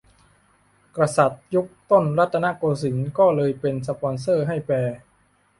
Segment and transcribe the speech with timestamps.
[0.97, 4.75] กษัตริย์ยุคต้นรัตนโกสินทร์ก็เลยเป็นสปอนเซอร์ให้แปล